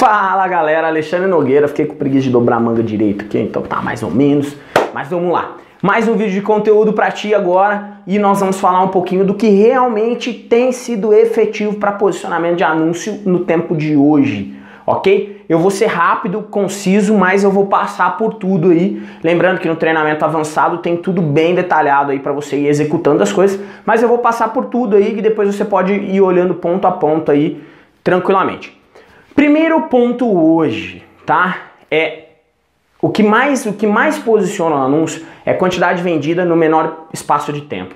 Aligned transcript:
Fala 0.00 0.48
galera, 0.48 0.86
Alexandre 0.86 1.26
Nogueira, 1.28 1.68
fiquei 1.68 1.84
com 1.84 1.94
preguiça 1.94 2.22
de 2.22 2.30
dobrar 2.30 2.56
a 2.56 2.60
manga 2.60 2.82
direito 2.82 3.26
aqui, 3.26 3.38
então 3.38 3.60
tá 3.60 3.82
mais 3.82 4.02
ou 4.02 4.10
menos, 4.10 4.56
mas 4.94 5.08
vamos 5.08 5.30
lá. 5.30 5.58
Mais 5.82 6.08
um 6.08 6.14
vídeo 6.14 6.32
de 6.32 6.40
conteúdo 6.40 6.94
para 6.94 7.10
ti 7.10 7.34
agora 7.34 7.98
e 8.06 8.18
nós 8.18 8.40
vamos 8.40 8.58
falar 8.58 8.82
um 8.82 8.88
pouquinho 8.88 9.26
do 9.26 9.34
que 9.34 9.50
realmente 9.50 10.32
tem 10.32 10.72
sido 10.72 11.12
efetivo 11.12 11.74
para 11.74 11.92
posicionamento 11.92 12.56
de 12.56 12.64
anúncio 12.64 13.20
no 13.26 13.40
tempo 13.40 13.76
de 13.76 13.94
hoje, 13.94 14.56
ok? 14.86 15.44
Eu 15.46 15.58
vou 15.58 15.70
ser 15.70 15.88
rápido, 15.88 16.40
conciso, 16.44 17.14
mas 17.14 17.44
eu 17.44 17.50
vou 17.50 17.66
passar 17.66 18.16
por 18.16 18.32
tudo 18.32 18.70
aí. 18.70 19.02
Lembrando 19.22 19.60
que 19.60 19.68
no 19.68 19.76
treinamento 19.76 20.24
avançado 20.24 20.78
tem 20.78 20.96
tudo 20.96 21.20
bem 21.20 21.54
detalhado 21.54 22.10
aí 22.10 22.20
para 22.20 22.32
você 22.32 22.56
ir 22.56 22.68
executando 22.68 23.22
as 23.22 23.34
coisas, 23.34 23.60
mas 23.84 24.02
eu 24.02 24.08
vou 24.08 24.16
passar 24.16 24.48
por 24.48 24.64
tudo 24.64 24.96
aí 24.96 25.14
que 25.14 25.20
depois 25.20 25.54
você 25.54 25.62
pode 25.62 25.92
ir 25.92 26.22
olhando 26.22 26.54
ponto 26.54 26.86
a 26.86 26.90
ponto 26.90 27.30
aí 27.30 27.62
tranquilamente. 28.02 28.79
Primeiro 29.40 29.80
ponto 29.84 30.30
hoje, 30.30 31.02
tá? 31.24 31.70
É 31.90 32.24
o 33.00 33.08
que 33.08 33.22
mais 33.22 33.64
o 33.64 33.72
que 33.72 33.86
mais 33.86 34.18
posiciona 34.18 34.76
o 34.76 34.78
anúncio 34.80 35.24
é 35.46 35.54
quantidade 35.54 36.02
vendida 36.02 36.44
no 36.44 36.54
menor 36.54 37.06
espaço 37.10 37.50
de 37.50 37.62
tempo. 37.62 37.94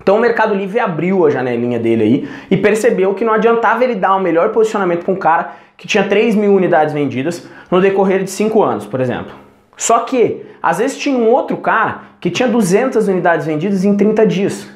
Então 0.00 0.16
o 0.16 0.18
Mercado 0.18 0.54
Livre 0.54 0.80
abriu 0.80 1.26
a 1.26 1.28
janelinha 1.28 1.78
dele 1.78 2.02
aí 2.02 2.28
e 2.50 2.56
percebeu 2.56 3.12
que 3.12 3.26
não 3.26 3.34
adiantava 3.34 3.84
ele 3.84 3.94
dar 3.94 4.16
o 4.16 4.20
melhor 4.20 4.52
posicionamento 4.52 5.04
para 5.04 5.12
um 5.12 5.18
cara 5.18 5.52
que 5.76 5.86
tinha 5.86 6.08
3 6.08 6.34
mil 6.34 6.54
unidades 6.54 6.94
vendidas 6.94 7.46
no 7.70 7.78
decorrer 7.78 8.24
de 8.24 8.30
5 8.30 8.62
anos, 8.62 8.86
por 8.86 9.02
exemplo. 9.02 9.34
Só 9.76 9.98
que, 9.98 10.46
às 10.62 10.78
vezes 10.78 10.96
tinha 10.96 11.18
um 11.18 11.28
outro 11.28 11.58
cara 11.58 12.04
que 12.18 12.30
tinha 12.30 12.48
200 12.48 13.06
unidades 13.06 13.44
vendidas 13.44 13.84
em 13.84 13.94
30 13.94 14.26
dias. 14.26 14.66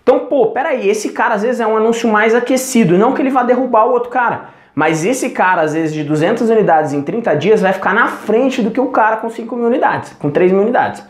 Então, 0.00 0.26
pô, 0.26 0.52
peraí, 0.52 0.88
esse 0.88 1.08
cara 1.08 1.34
às 1.34 1.42
vezes 1.42 1.60
é 1.60 1.66
um 1.66 1.76
anúncio 1.76 2.08
mais 2.08 2.36
aquecido, 2.36 2.96
não 2.96 3.14
que 3.14 3.20
ele 3.20 3.30
vá 3.30 3.42
derrubar 3.42 3.86
o 3.86 3.90
outro 3.90 4.10
cara, 4.10 4.54
mas 4.74 5.04
esse 5.04 5.30
cara, 5.30 5.62
às 5.62 5.72
vezes, 5.72 5.94
de 5.94 6.02
200 6.02 6.50
unidades 6.50 6.92
em 6.92 7.00
30 7.00 7.34
dias, 7.36 7.60
vai 7.60 7.72
ficar 7.72 7.94
na 7.94 8.08
frente 8.08 8.60
do 8.60 8.70
que 8.70 8.80
o 8.80 8.88
cara 8.88 9.18
com 9.18 9.30
5 9.30 9.54
mil 9.54 9.66
unidades, 9.66 10.12
com 10.18 10.30
3 10.30 10.50
mil 10.50 10.62
unidades. 10.62 11.04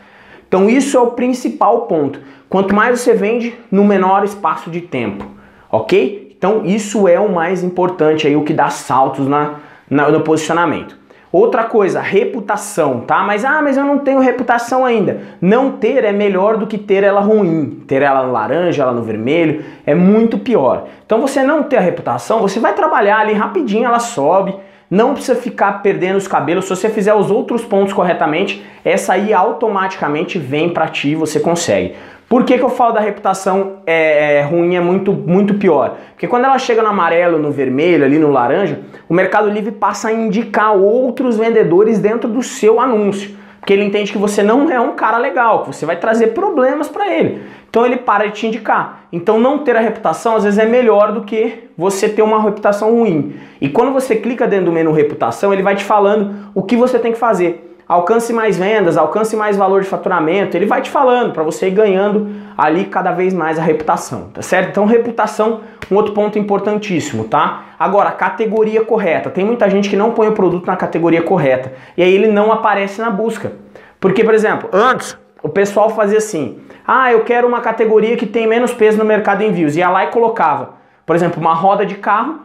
Então, 0.47 0.69
isso 0.69 0.97
é 0.97 1.01
o 1.01 1.13
principal 1.13 1.83
ponto. 1.83 2.21
Quanto 2.49 2.75
mais 2.75 3.01
você 3.01 3.15
vende, 3.15 3.55
no 3.71 3.85
menor 3.85 4.23
espaço 4.23 4.71
de 4.71 4.83
tempo, 4.83 5.27
ok? 5.71 6.37
Então, 6.37 6.65
isso 6.67 7.09
é 7.09 7.19
o 7.19 7.33
mais 7.33 7.65
importante 7.65 8.27
aí, 8.27 8.37
o 8.37 8.45
que 8.45 8.53
dá 8.53 8.69
saltos 8.69 9.27
na, 9.27 9.55
na 9.89 10.11
no 10.11 10.21
posicionamento. 10.21 11.04
Outra 11.35 11.65
coisa, 11.65 12.01
reputação, 12.01 13.01
tá? 13.01 13.25
Mas 13.25 13.45
ah, 13.45 13.61
mas 13.61 13.77
eu 13.77 13.85
não 13.85 13.99
tenho 13.99 14.21
reputação 14.21 14.87
ainda. 14.87 15.21
Não 15.41 15.73
ter 15.73 16.05
é 16.05 16.13
melhor 16.13 16.57
do 16.57 16.65
que 16.65 16.79
ter 16.79 17.03
ela 17.03 17.21
ruim. 17.21 17.83
Ter 17.89 18.03
ela 18.03 18.25
no 18.25 18.31
laranja, 18.31 18.85
ela 18.85 18.93
no 18.93 19.03
vermelho, 19.03 19.65
é 19.85 19.97
muito 19.97 20.39
pior. 20.39 20.87
Então 21.05 21.21
você 21.21 21.43
não 21.43 21.65
ter 21.65 21.79
a 21.79 21.81
reputação, 21.81 22.41
você 22.41 22.61
vai 22.61 22.73
trabalhar 22.73 23.19
ali 23.19 23.33
rapidinho, 23.33 23.85
ela 23.85 23.99
sobe. 23.99 24.55
Não 24.89 25.13
precisa 25.13 25.35
ficar 25.35 25.83
perdendo 25.83 26.19
os 26.19 26.29
cabelos. 26.29 26.67
Se 26.67 26.71
você 26.71 26.89
fizer 26.89 27.15
os 27.15 27.33
outros 27.33 27.65
pontos 27.65 27.93
corretamente, 27.93 28.65
essa 28.85 29.15
aí 29.15 29.33
automaticamente 29.33 30.39
vem 30.39 30.69
para 30.69 30.87
ti, 30.87 31.17
você 31.17 31.41
consegue. 31.41 31.97
Por 32.35 32.43
que, 32.43 32.59
que 32.59 32.65
eu 32.65 32.69
falo 32.69 32.91
da 32.91 32.99
reputação 32.99 33.75
é, 33.87 34.39
é, 34.39 34.43
ruim 34.43 34.75
é 34.75 34.81
muito, 34.81 35.13
muito 35.13 35.55
pior? 35.55 35.97
Porque 36.11 36.27
quando 36.27 36.47
ela 36.47 36.59
chega 36.59 36.83
no 36.83 36.89
amarelo, 36.89 37.39
no 37.39 37.53
vermelho, 37.53 38.05
ali 38.05 38.19
no 38.19 38.29
laranja, 38.29 38.81
o 39.09 39.15
Mercado 39.15 39.49
Livre 39.49 39.71
passa 39.71 40.09
a 40.09 40.13
indicar 40.13 40.77
outros 40.77 41.37
vendedores 41.37 42.01
dentro 42.01 42.29
do 42.29 42.43
seu 42.43 42.81
anúncio. 42.81 43.37
Porque 43.61 43.73
ele 43.73 43.85
entende 43.85 44.11
que 44.11 44.19
você 44.19 44.43
não 44.43 44.69
é 44.69 44.81
um 44.81 44.97
cara 44.97 45.17
legal, 45.17 45.63
que 45.63 45.69
você 45.69 45.87
vai 45.87 45.95
trazer 45.95 46.35
problemas 46.35 46.89
para 46.89 47.09
ele. 47.09 47.41
Então 47.71 47.87
ele 47.87 47.99
para 47.99 48.27
de 48.27 48.33
te 48.33 48.49
indicar. 48.49 49.07
Então 49.13 49.39
não 49.39 49.59
ter 49.59 49.77
a 49.77 49.81
reputação 49.81 50.35
às 50.35 50.43
vezes 50.43 50.59
é 50.59 50.67
melhor 50.67 51.13
do 51.13 51.21
que 51.21 51.71
você 51.79 52.09
ter 52.09 52.23
uma 52.23 52.43
reputação 52.43 52.91
ruim. 52.91 53.37
E 53.61 53.69
quando 53.69 53.93
você 53.93 54.17
clica 54.17 54.45
dentro 54.45 54.67
do 54.67 54.73
menu 54.73 54.91
reputação, 54.91 55.53
ele 55.53 55.63
vai 55.63 55.77
te 55.77 55.85
falando 55.85 56.51
o 56.53 56.65
que 56.65 56.77
você 56.77 56.99
tem 56.99 57.13
que 57.13 57.19
fazer 57.19 57.74
alcance 57.87 58.33
mais 58.33 58.59
vendas, 58.59 58.97
alcance 58.97 59.37
mais 59.37 59.57
valor 59.57 59.83
de 59.83 59.89
faturamento, 59.89 60.57
ele 60.57 60.67
vai 60.67 60.81
te 60.81 60.91
falando 60.91 61.33
para 61.33 61.43
você 61.43 61.69
ir 61.69 61.73
ganhando 61.73 62.29
ali 62.57 62.85
cada 62.87 63.13
vez 63.13 63.35
mais 63.35 63.59
a 63.59 63.63
reputação, 63.63 64.31
tá 64.33 64.43
certo? 64.43 64.71
Então, 64.71 64.87
reputação, 64.87 65.61
um 65.91 65.97
outro 65.97 66.13
ponto 66.13 66.39
importantíssimo, 66.39 67.25
tá? 67.25 67.65
Agora, 67.79 68.11
categoria 68.13 68.85
correta. 68.85 69.31
Tem 69.31 69.45
muita 69.45 69.69
gente 69.69 69.91
que 69.91 69.97
não 69.97 70.13
põe 70.13 70.29
o 70.29 70.33
produto 70.33 70.67
na 70.67 70.77
categoria 70.77 71.23
correta 71.23 71.73
e 71.97 72.03
aí 72.03 72.15
ele 72.15 72.29
não 72.29 72.53
aparece 72.53 73.01
na 73.01 73.11
busca. 73.11 73.53
Porque, 74.01 74.25
por 74.25 74.35
exemplo, 74.35 74.69
antes 74.73 75.17
o 75.43 75.49
pessoal 75.49 75.91
fazia 75.91 76.19
assim: 76.19 76.59
"Ah, 76.87 77.13
eu 77.13 77.25
quero 77.25 77.47
uma 77.47 77.61
categoria 77.61 78.17
que 78.17 78.27
tem 78.27 78.47
menos 78.47 78.73
peso 78.73 78.97
no 78.97 79.05
mercado 79.05 79.39
de 79.39 79.47
envios". 79.47 79.77
Ia 79.77 79.91
lá 79.91 80.05
e 80.05 80.09
colocava, 80.09 80.75
por 81.05 81.15
exemplo, 81.15 81.41
uma 81.41 81.55
roda 81.55 81.85
de 81.85 81.97
carro 81.97 82.41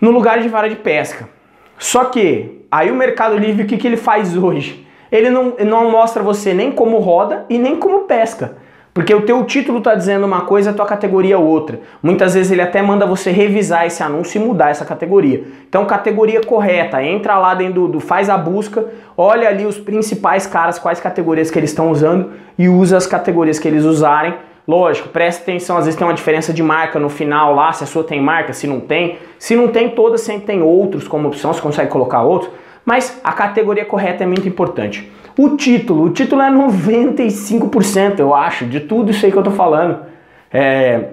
no 0.00 0.10
lugar 0.10 0.40
de 0.40 0.48
vara 0.48 0.68
de 0.68 0.76
pesca. 0.76 1.28
Só 1.78 2.04
que 2.06 2.66
aí 2.70 2.90
o 2.90 2.94
Mercado 2.94 3.36
Livre, 3.36 3.62
o 3.62 3.66
que, 3.66 3.76
que 3.76 3.86
ele 3.86 3.96
faz 3.96 4.36
hoje? 4.36 4.86
Ele 5.10 5.30
não, 5.30 5.54
não 5.64 5.90
mostra 5.90 6.22
você 6.22 6.52
nem 6.52 6.70
como 6.70 6.98
roda 6.98 7.46
e 7.48 7.58
nem 7.58 7.76
como 7.76 8.00
pesca. 8.00 8.56
Porque 8.92 9.14
o 9.14 9.22
teu 9.22 9.44
título 9.44 9.78
está 9.78 9.94
dizendo 9.94 10.26
uma 10.26 10.40
coisa, 10.40 10.70
a 10.70 10.72
tua 10.72 10.84
categoria 10.84 11.38
outra. 11.38 11.78
Muitas 12.02 12.34
vezes 12.34 12.50
ele 12.50 12.60
até 12.60 12.82
manda 12.82 13.06
você 13.06 13.30
revisar 13.30 13.86
esse 13.86 14.02
anúncio 14.02 14.42
e 14.42 14.44
mudar 14.44 14.70
essa 14.70 14.84
categoria. 14.84 15.44
Então, 15.68 15.84
categoria 15.84 16.40
correta, 16.40 17.00
entra 17.00 17.38
lá 17.38 17.54
dentro 17.54 17.74
do, 17.74 17.88
do 17.88 18.00
faz 18.00 18.28
a 18.28 18.36
busca, 18.36 18.84
olha 19.16 19.48
ali 19.48 19.64
os 19.64 19.78
principais 19.78 20.48
caras, 20.48 20.80
quais 20.80 20.98
categorias 20.98 21.48
que 21.48 21.58
eles 21.58 21.70
estão 21.70 21.92
usando 21.92 22.32
e 22.58 22.68
usa 22.68 22.96
as 22.96 23.06
categorias 23.06 23.60
que 23.60 23.68
eles 23.68 23.84
usarem 23.84 24.34
Lógico, 24.68 25.08
preste 25.08 25.40
atenção, 25.40 25.78
às 25.78 25.86
vezes 25.86 25.98
tem 25.98 26.06
uma 26.06 26.12
diferença 26.12 26.52
de 26.52 26.62
marca 26.62 26.98
no 26.98 27.08
final 27.08 27.54
lá, 27.54 27.72
se 27.72 27.84
a 27.84 27.86
sua 27.86 28.04
tem 28.04 28.20
marca, 28.20 28.52
se 28.52 28.66
não 28.66 28.80
tem. 28.80 29.16
Se 29.38 29.56
não 29.56 29.68
tem 29.68 29.88
todas, 29.88 30.20
sempre 30.20 30.42
tem 30.42 30.60
outros 30.60 31.08
como 31.08 31.26
opção, 31.26 31.54
você 31.54 31.60
consegue 31.62 31.90
colocar 31.90 32.20
outros. 32.20 32.52
Mas 32.84 33.18
a 33.24 33.32
categoria 33.32 33.86
correta 33.86 34.24
é 34.24 34.26
muito 34.26 34.46
importante. 34.46 35.10
O 35.38 35.56
título, 35.56 36.04
o 36.04 36.10
título 36.10 36.42
é 36.42 36.50
95%, 36.50 38.18
eu 38.18 38.34
acho, 38.34 38.66
de 38.66 38.80
tudo 38.80 39.10
isso 39.10 39.24
aí 39.24 39.32
que 39.32 39.38
eu 39.38 39.42
tô 39.42 39.52
falando. 39.52 40.00
É, 40.52 41.12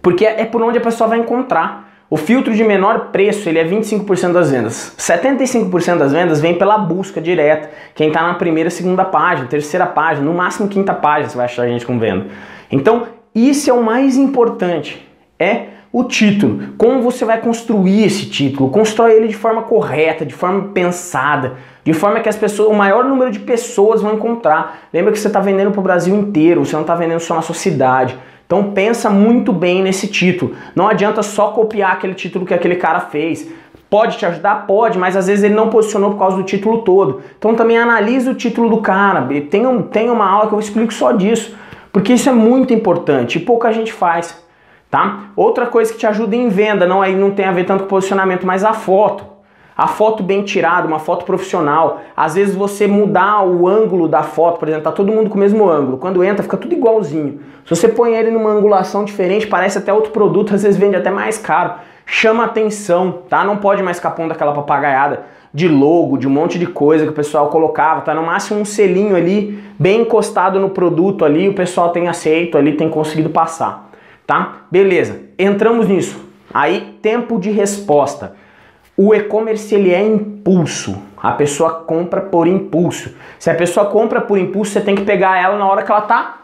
porque 0.00 0.24
é 0.24 0.44
por 0.44 0.62
onde 0.62 0.78
a 0.78 0.80
pessoa 0.80 1.08
vai 1.08 1.18
encontrar. 1.18 1.85
O 2.08 2.16
filtro 2.16 2.54
de 2.54 2.62
menor 2.62 3.08
preço, 3.10 3.48
ele 3.48 3.58
é 3.58 3.64
25% 3.64 4.32
das 4.32 4.52
vendas. 4.52 4.94
75% 4.96 5.98
das 5.98 6.12
vendas 6.12 6.40
vem 6.40 6.54
pela 6.54 6.78
busca 6.78 7.20
direta. 7.20 7.68
Quem 7.96 8.08
está 8.08 8.22
na 8.22 8.34
primeira, 8.34 8.70
segunda 8.70 9.04
página, 9.04 9.48
terceira 9.48 9.86
página, 9.86 10.24
no 10.24 10.32
máximo 10.32 10.68
quinta 10.68 10.94
página, 10.94 11.28
você 11.28 11.36
vai 11.36 11.46
achar 11.46 11.62
a 11.64 11.68
gente 11.68 11.84
com 11.84 11.98
venda. 11.98 12.26
Então, 12.70 13.08
isso 13.34 13.68
é 13.68 13.72
o 13.72 13.82
mais 13.82 14.16
importante, 14.16 15.04
é 15.36 15.66
o 15.92 16.04
título. 16.04 16.74
Como 16.78 17.02
você 17.02 17.24
vai 17.24 17.40
construir 17.40 18.04
esse 18.04 18.26
título? 18.26 18.70
Constrói 18.70 19.14
ele 19.14 19.26
de 19.26 19.36
forma 19.36 19.62
correta, 19.62 20.24
de 20.24 20.32
forma 20.32 20.68
pensada, 20.68 21.54
de 21.82 21.92
forma 21.92 22.20
que 22.20 22.28
as 22.28 22.36
pessoas, 22.36 22.68
o 22.68 22.74
maior 22.74 23.02
número 23.04 23.32
de 23.32 23.40
pessoas 23.40 24.00
vão 24.00 24.14
encontrar. 24.14 24.82
Lembra 24.92 25.10
que 25.10 25.18
você 25.18 25.26
está 25.26 25.40
vendendo 25.40 25.72
para 25.72 25.80
o 25.80 25.82
Brasil 25.82 26.14
inteiro, 26.14 26.64
você 26.64 26.74
não 26.76 26.82
está 26.82 26.94
vendendo 26.94 27.18
só 27.18 27.34
na 27.34 27.42
sua 27.42 27.54
cidade. 27.54 28.16
Então 28.46 28.70
pensa 28.72 29.10
muito 29.10 29.52
bem 29.52 29.82
nesse 29.82 30.06
título. 30.06 30.54
Não 30.74 30.88
adianta 30.88 31.22
só 31.22 31.48
copiar 31.48 31.92
aquele 31.92 32.14
título 32.14 32.46
que 32.46 32.54
aquele 32.54 32.76
cara 32.76 33.00
fez. 33.00 33.50
Pode 33.90 34.18
te 34.18 34.26
ajudar? 34.26 34.66
Pode, 34.66 34.98
mas 34.98 35.16
às 35.16 35.26
vezes 35.26 35.44
ele 35.44 35.54
não 35.54 35.68
posicionou 35.68 36.12
por 36.12 36.18
causa 36.18 36.36
do 36.36 36.44
título 36.44 36.82
todo. 36.82 37.22
Então 37.38 37.54
também 37.54 37.76
analise 37.76 38.28
o 38.28 38.34
título 38.34 38.68
do 38.68 38.78
cara. 38.78 39.26
Tem, 39.50 39.66
um, 39.66 39.82
tem 39.82 40.10
uma 40.10 40.28
aula 40.28 40.48
que 40.48 40.54
eu 40.54 40.60
explico 40.60 40.94
só 40.94 41.12
disso. 41.12 41.56
Porque 41.92 42.12
isso 42.12 42.28
é 42.28 42.32
muito 42.32 42.74
importante 42.74 43.38
e 43.38 43.40
pouca 43.40 43.72
gente 43.72 43.90
faz, 43.90 44.38
tá? 44.90 45.30
Outra 45.34 45.66
coisa 45.66 45.90
que 45.90 45.98
te 45.98 46.06
ajuda 46.06 46.36
em 46.36 46.48
venda, 46.48 46.86
não 46.86 47.00
aí 47.00 47.16
não 47.16 47.30
tem 47.30 47.46
a 47.46 47.52
ver 47.52 47.64
tanto 47.64 47.84
com 47.84 47.88
posicionamento, 47.88 48.46
mas 48.46 48.64
a 48.64 48.74
foto. 48.74 49.35
A 49.76 49.86
foto 49.86 50.22
bem 50.22 50.42
tirada, 50.42 50.88
uma 50.88 50.98
foto 50.98 51.24
profissional. 51.26 52.00
Às 52.16 52.34
vezes 52.34 52.54
você 52.54 52.86
mudar 52.86 53.44
o 53.44 53.68
ângulo 53.68 54.08
da 54.08 54.22
foto, 54.22 54.58
por 54.58 54.68
exemplo, 54.68 54.84
tá 54.84 54.92
todo 54.92 55.12
mundo 55.12 55.28
com 55.28 55.36
o 55.36 55.40
mesmo 55.40 55.68
ângulo. 55.68 55.98
Quando 55.98 56.24
entra, 56.24 56.42
fica 56.42 56.56
tudo 56.56 56.74
igualzinho. 56.74 57.40
Se 57.64 57.76
você 57.76 57.88
põe 57.88 58.14
ele 58.14 58.30
numa 58.30 58.50
angulação 58.50 59.04
diferente, 59.04 59.46
parece 59.46 59.76
até 59.76 59.92
outro 59.92 60.12
produto, 60.12 60.54
às 60.54 60.62
vezes 60.62 60.78
vende 60.78 60.96
até 60.96 61.10
mais 61.10 61.36
caro. 61.36 61.74
Chama 62.06 62.44
atenção, 62.44 63.18
tá? 63.28 63.44
Não 63.44 63.58
pode 63.58 63.82
mais 63.82 63.98
ficar 63.98 64.12
pondo 64.12 64.32
aquela 64.32 64.52
papagaiada 64.52 65.24
de 65.52 65.68
logo, 65.68 66.16
de 66.16 66.28
um 66.28 66.30
monte 66.30 66.58
de 66.58 66.66
coisa 66.66 67.04
que 67.04 67.10
o 67.10 67.14
pessoal 67.14 67.48
colocava, 67.48 68.02
tá 68.02 68.14
no 68.14 68.22
máximo 68.22 68.60
um 68.60 68.64
selinho 68.64 69.16
ali, 69.16 69.58
bem 69.78 70.02
encostado 70.02 70.60
no 70.60 70.70
produto 70.70 71.24
ali, 71.24 71.48
o 71.48 71.54
pessoal 71.54 71.90
tem 71.90 72.08
aceito 72.08 72.58
ali, 72.58 72.76
tem 72.76 72.90
conseguido 72.90 73.30
passar, 73.30 73.90
tá? 74.26 74.66
Beleza, 74.70 75.20
entramos 75.38 75.88
nisso. 75.88 76.24
Aí, 76.52 76.98
tempo 77.02 77.38
de 77.38 77.50
resposta. 77.50 78.34
O 78.96 79.14
e-commerce 79.14 79.74
ele 79.74 79.92
é 79.92 80.02
impulso. 80.02 80.96
A 81.22 81.32
pessoa 81.32 81.70
compra 81.70 82.20
por 82.20 82.46
impulso. 82.46 83.14
Se 83.38 83.50
a 83.50 83.54
pessoa 83.54 83.86
compra 83.86 84.20
por 84.20 84.38
impulso, 84.38 84.72
você 84.72 84.80
tem 84.80 84.94
que 84.94 85.02
pegar 85.02 85.38
ela 85.38 85.58
na 85.58 85.66
hora 85.66 85.82
que 85.82 85.90
ela 85.90 86.00
tá 86.00 86.38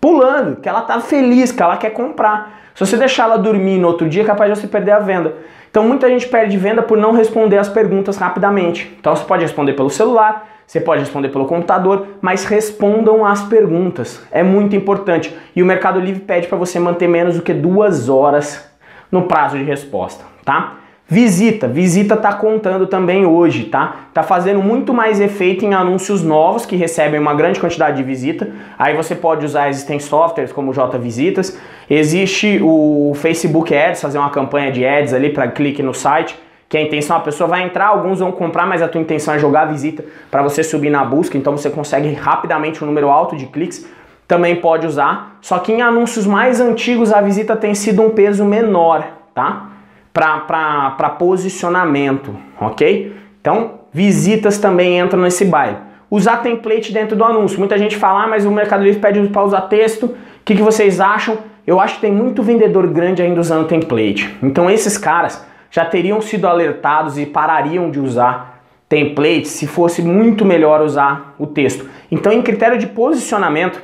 pulando, 0.00 0.56
que 0.56 0.68
ela 0.68 0.82
tá 0.82 1.00
feliz, 1.00 1.50
que 1.50 1.62
ela 1.62 1.76
quer 1.76 1.90
comprar. 1.90 2.60
Se 2.74 2.84
você 2.84 2.96
deixar 2.96 3.24
ela 3.24 3.38
dormir 3.38 3.78
no 3.78 3.88
outro 3.88 4.08
dia, 4.08 4.22
é 4.22 4.24
capaz 4.26 4.52
de 4.52 4.60
você 4.60 4.66
perder 4.66 4.92
a 4.92 4.98
venda. 4.98 5.34
Então 5.70 5.82
muita 5.82 6.08
gente 6.08 6.28
perde 6.28 6.56
venda 6.56 6.82
por 6.82 6.98
não 6.98 7.12
responder 7.12 7.58
as 7.58 7.68
perguntas 7.68 8.16
rapidamente. 8.16 8.94
Então 9.00 9.14
você 9.16 9.24
pode 9.24 9.42
responder 9.42 9.72
pelo 9.72 9.90
celular, 9.90 10.46
você 10.66 10.80
pode 10.80 11.00
responder 11.00 11.30
pelo 11.30 11.46
computador, 11.46 12.06
mas 12.20 12.44
respondam 12.44 13.24
as 13.24 13.42
perguntas. 13.42 14.22
É 14.30 14.42
muito 14.42 14.76
importante. 14.76 15.34
E 15.56 15.62
o 15.62 15.66
Mercado 15.66 15.98
Livre 15.98 16.20
pede 16.20 16.46
para 16.46 16.58
você 16.58 16.78
manter 16.78 17.08
menos 17.08 17.36
do 17.36 17.42
que 17.42 17.54
duas 17.54 18.08
horas 18.08 18.70
no 19.10 19.22
prazo 19.22 19.56
de 19.56 19.64
resposta, 19.64 20.24
tá? 20.44 20.74
Visita, 21.10 21.66
visita 21.66 22.18
tá 22.18 22.34
contando 22.34 22.86
também 22.86 23.24
hoje, 23.24 23.64
tá? 23.64 24.08
Tá 24.12 24.22
fazendo 24.22 24.62
muito 24.62 24.92
mais 24.92 25.22
efeito 25.22 25.64
em 25.64 25.72
anúncios 25.72 26.22
novos 26.22 26.66
que 26.66 26.76
recebem 26.76 27.18
uma 27.18 27.32
grande 27.32 27.58
quantidade 27.58 27.96
de 27.96 28.02
visita. 28.02 28.50
Aí 28.78 28.94
você 28.94 29.14
pode 29.14 29.42
usar 29.42 29.70
existentes 29.70 30.06
softwares 30.06 30.52
como 30.52 30.70
J 30.70 30.98
Visitas. 30.98 31.58
Existe 31.88 32.60
o 32.62 33.14
Facebook 33.14 33.74
Ads, 33.74 34.02
fazer 34.02 34.18
uma 34.18 34.28
campanha 34.28 34.70
de 34.70 34.84
ads 34.84 35.14
ali 35.14 35.30
para 35.30 35.48
clique 35.48 35.82
no 35.82 35.94
site, 35.94 36.38
que 36.68 36.76
a 36.76 36.82
intenção 36.82 37.16
a 37.16 37.20
pessoa 37.20 37.48
vai 37.48 37.62
entrar, 37.62 37.86
alguns 37.86 38.18
vão 38.18 38.30
comprar, 38.30 38.66
mas 38.66 38.82
a 38.82 38.88
tua 38.88 39.00
intenção 39.00 39.32
é 39.32 39.38
jogar 39.38 39.62
a 39.62 39.66
visita 39.66 40.04
para 40.30 40.42
você 40.42 40.62
subir 40.62 40.90
na 40.90 41.06
busca, 41.06 41.38
então 41.38 41.56
você 41.56 41.70
consegue 41.70 42.12
rapidamente 42.12 42.84
um 42.84 42.86
número 42.86 43.08
alto 43.08 43.34
de 43.34 43.46
cliques. 43.46 43.88
Também 44.26 44.56
pode 44.56 44.86
usar, 44.86 45.38
só 45.40 45.58
que 45.58 45.72
em 45.72 45.80
anúncios 45.80 46.26
mais 46.26 46.60
antigos 46.60 47.14
a 47.14 47.22
visita 47.22 47.56
tem 47.56 47.74
sido 47.74 48.02
um 48.02 48.10
peso 48.10 48.44
menor, 48.44 49.06
tá? 49.34 49.77
Para 50.12 51.16
posicionamento, 51.18 52.34
ok? 52.60 53.14
Então, 53.40 53.80
visitas 53.92 54.58
também 54.58 54.98
entram 54.98 55.20
nesse 55.20 55.44
baile. 55.44 55.76
Usar 56.10 56.38
template 56.38 56.92
dentro 56.92 57.16
do 57.16 57.24
anúncio. 57.24 57.58
Muita 57.58 57.76
gente 57.76 57.96
fala, 57.96 58.24
ah, 58.24 58.26
mas 58.26 58.44
o 58.44 58.50
Mercado 58.50 58.82
Livre 58.82 59.00
pede 59.00 59.20
para 59.28 59.44
usar 59.44 59.62
texto. 59.62 60.06
O 60.06 60.16
que, 60.44 60.56
que 60.56 60.62
vocês 60.62 61.00
acham? 61.00 61.38
Eu 61.66 61.78
acho 61.78 61.96
que 61.96 62.00
tem 62.00 62.12
muito 62.12 62.42
vendedor 62.42 62.86
grande 62.86 63.22
ainda 63.22 63.40
usando 63.40 63.66
template. 63.66 64.34
Então, 64.42 64.70
esses 64.70 64.96
caras 64.96 65.46
já 65.70 65.84
teriam 65.84 66.20
sido 66.20 66.46
alertados 66.46 67.18
e 67.18 67.26
parariam 67.26 67.90
de 67.90 68.00
usar 68.00 68.62
template 68.88 69.46
se 69.46 69.66
fosse 69.66 70.00
muito 70.00 70.46
melhor 70.46 70.80
usar 70.80 71.34
o 71.38 71.46
texto. 71.46 71.88
Então, 72.10 72.32
em 72.32 72.40
critério 72.40 72.78
de 72.78 72.86
posicionamento, 72.86 73.82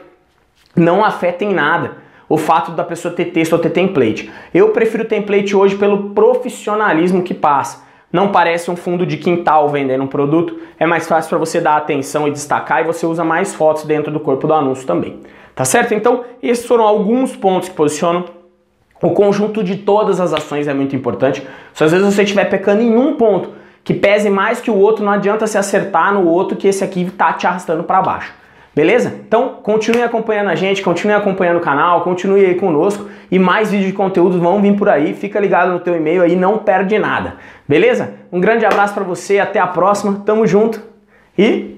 não 0.75 1.05
afeta 1.05 1.44
em 1.44 1.53
nada 1.53 2.04
o 2.29 2.37
fato 2.37 2.73
da 2.73 2.85
pessoa 2.85 3.15
ter 3.15 3.26
texto 3.26 3.53
ou 3.53 3.59
ter 3.59 3.71
template. 3.71 4.31
Eu 4.53 4.71
prefiro 4.71 5.05
template 5.05 5.55
hoje 5.55 5.76
pelo 5.76 6.11
profissionalismo 6.11 7.23
que 7.23 7.35
passa. 7.35 7.85
Não 8.12 8.29
parece 8.29 8.71
um 8.71 8.76
fundo 8.76 9.05
de 9.05 9.17
quintal 9.17 9.69
vendendo 9.69 10.05
um 10.05 10.06
produto, 10.06 10.56
é 10.79 10.87
mais 10.87 11.09
fácil 11.09 11.29
para 11.31 11.38
você 11.38 11.61
dar 11.61 11.76
atenção 11.76 12.29
e 12.29 12.31
destacar 12.31 12.81
e 12.81 12.85
você 12.85 13.05
usa 13.05 13.25
mais 13.25 13.55
fotos 13.55 13.85
dentro 13.85 14.12
do 14.12 14.21
corpo 14.21 14.47
do 14.47 14.55
anúncio 14.55 14.87
também. 14.87 15.21
Tá 15.55 15.65
certo? 15.65 15.94
Então, 15.94 16.25
esses 16.43 16.65
foram 16.65 16.85
alguns 16.85 17.35
pontos 17.35 17.69
que 17.69 17.75
posicionam. 17.75 18.25
O 19.03 19.11
conjunto 19.11 19.62
de 19.62 19.77
todas 19.77 20.20
as 20.20 20.32
ações 20.32 20.69
é 20.69 20.75
muito 20.75 20.94
importante. 20.94 21.47
Se 21.73 21.85
às 21.85 21.91
vezes 21.91 22.06
você 22.06 22.23
estiver 22.23 22.44
pecando 22.44 22.82
em 22.82 22.97
um 22.97 23.15
ponto 23.15 23.50
que 23.82 23.93
pese 23.93 24.31
mais 24.31 24.61
que 24.61 24.70
o 24.70 24.77
outro, 24.77 25.05
não 25.05 25.12
adianta 25.12 25.47
se 25.47 25.59
acertar 25.59 26.15
no 26.15 26.27
outro 26.27 26.56
que 26.56 26.67
esse 26.67 26.82
aqui 26.82 27.03
está 27.03 27.32
te 27.32 27.47
arrastando 27.47 27.85
para 27.85 28.00
baixo. 28.00 28.32
Beleza? 28.75 29.15
Então, 29.26 29.61
continue 29.62 30.03
acompanhando 30.03 30.50
a 30.50 30.55
gente, 30.56 30.82
continue 30.82 31.15
acompanhando 31.15 31.59
o 31.59 31.61
canal, 31.61 32.03
continue 32.03 32.44
aí 32.44 32.56
conosco 32.56 33.09
e 33.31 33.38
mais 33.38 33.71
vídeos 33.71 33.91
de 33.91 33.97
conteúdo 33.97 34.41
vão 34.41 34.61
vir 34.61 34.76
por 34.76 34.88
aí. 34.88 35.15
Fica 35.15 35.38
ligado 35.38 35.73
no 35.73 35.79
teu 35.79 35.97
e-mail 35.97 36.23
aí, 36.23 36.35
não 36.35 36.59
perde 36.59 36.99
nada. 36.99 37.37
Beleza? 37.69 38.15
Um 38.32 38.41
grande 38.41 38.67
abraço 38.67 38.93
para 38.93 39.05
você, 39.05 39.38
até 39.38 39.61
a 39.61 39.67
próxima. 39.67 40.23
Tamo 40.26 40.44
junto 40.44 40.82
e 41.38 41.74